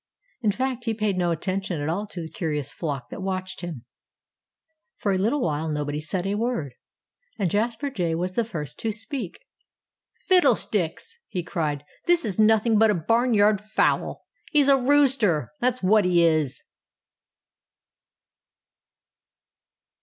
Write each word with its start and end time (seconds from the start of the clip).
In 0.41 0.51
fact, 0.51 0.85
he 0.85 0.95
paid 0.95 1.15
no 1.15 1.29
attention 1.29 1.79
at 1.79 1.87
all 1.87 2.07
to 2.07 2.23
the 2.23 2.27
curious 2.27 2.73
flock 2.73 3.09
that 3.11 3.21
watched 3.21 3.61
him. 3.61 3.85
For 4.97 5.11
a 5.13 5.17
little 5.19 5.41
while 5.41 5.69
nobody 5.69 5.99
said 5.99 6.25
a 6.25 6.33
word. 6.33 6.73
And 7.37 7.51
Jasper 7.51 7.91
Jay 7.91 8.15
was 8.15 8.33
the 8.33 8.43
first 8.43 8.79
to 8.79 8.91
speak. 8.91 9.41
"Fiddlesticks!" 10.27 11.19
he 11.27 11.43
cried. 11.43 11.83
"This 12.07 12.25
is 12.25 12.39
nothing 12.39 12.79
but 12.79 12.89
a 12.89 12.95
barnyard 12.95 13.61
fowl. 13.61 14.25
He's 14.51 14.69
a 14.69 14.75
rooster 14.75 15.51
that's 15.59 15.83
what 15.83 16.03
he 16.03 16.23
is!" 16.25 16.63